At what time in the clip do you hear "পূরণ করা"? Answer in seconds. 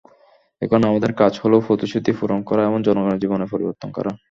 2.19-2.61